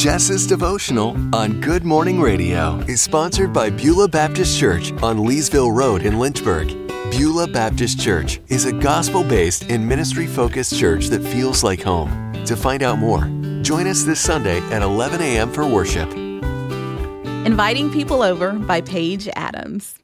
[0.00, 6.06] Jess's devotional on Good Morning Radio is sponsored by Beulah Baptist Church on Leesville Road
[6.06, 6.68] in Lynchburg.
[7.10, 12.32] Beulah Baptist Church is a gospel based and ministry focused church that feels like home.
[12.46, 13.24] To find out more,
[13.60, 15.52] join us this Sunday at 11 a.m.
[15.52, 16.10] for worship.
[17.44, 19.96] Inviting People Over by Paige Adams.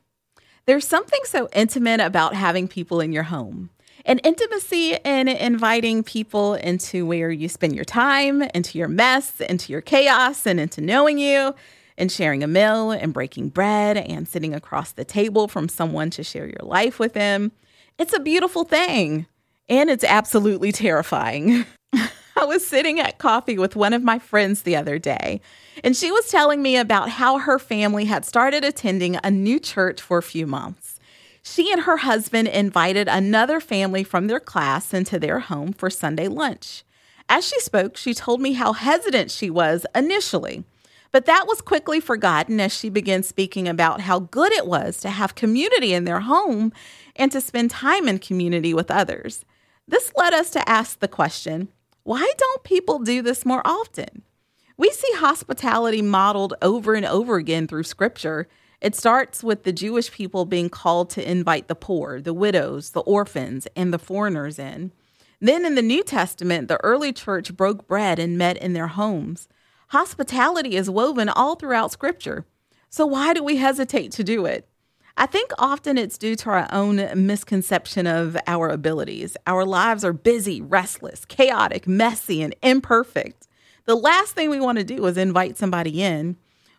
[0.66, 3.70] There's something so intimate about having people in your home.
[4.06, 9.72] An intimacy in inviting people into where you spend your time, into your mess, into
[9.72, 11.56] your chaos, and into knowing you,
[11.98, 16.22] and sharing a meal and breaking bread and sitting across the table from someone to
[16.22, 17.50] share your life with them.
[17.98, 19.26] It's a beautiful thing,
[19.68, 21.64] and it's absolutely terrifying.
[21.92, 25.40] I was sitting at coffee with one of my friends the other day,
[25.82, 30.00] and she was telling me about how her family had started attending a new church
[30.00, 30.95] for a few months.
[31.48, 36.26] She and her husband invited another family from their class into their home for Sunday
[36.26, 36.82] lunch.
[37.28, 40.64] As she spoke, she told me how hesitant she was initially,
[41.12, 45.08] but that was quickly forgotten as she began speaking about how good it was to
[45.08, 46.72] have community in their home
[47.14, 49.44] and to spend time in community with others.
[49.86, 51.68] This led us to ask the question
[52.02, 54.22] why don't people do this more often?
[54.76, 58.48] We see hospitality modeled over and over again through scripture.
[58.80, 63.00] It starts with the Jewish people being called to invite the poor, the widows, the
[63.00, 64.92] orphans, and the foreigners in.
[65.40, 69.48] Then in the New Testament, the early church broke bread and met in their homes.
[69.88, 72.46] Hospitality is woven all throughout Scripture.
[72.90, 74.68] So why do we hesitate to do it?
[75.18, 79.36] I think often it's due to our own misconception of our abilities.
[79.46, 83.48] Our lives are busy, restless, chaotic, messy, and imperfect.
[83.86, 86.36] The last thing we want to do is invite somebody in.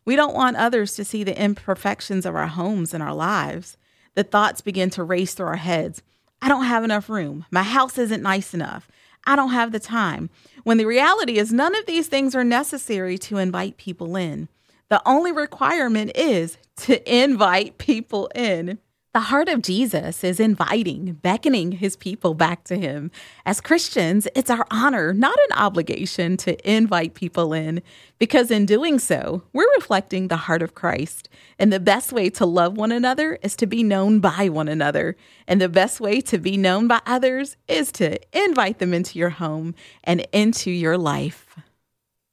[0.07, 3.75] We don't want others to see the imperfections of our homes and our lives.
[4.15, 6.01] The thoughts begin to race through our heads.
[6.41, 7.45] I don't have enough room.
[7.51, 8.87] My house isn't nice enough.
[9.25, 10.29] I don't have the time.
[10.63, 14.47] When the reality is, none of these things are necessary to invite people in.
[14.87, 18.79] The only requirement is to invite people in.
[19.13, 23.09] The heart of Jesus is inviting, beckoning his people back to him.
[23.47, 27.81] As Christians, it's our honor, not an obligation, to invite people in,
[28.19, 31.29] because in doing so, we're reflecting the heart of Christ.
[31.57, 35.15] And the best way to love one another is to be known by one another.
[35.47, 39.31] And the best way to be known by others is to invite them into your
[39.31, 39.73] home
[40.03, 41.57] and into your life.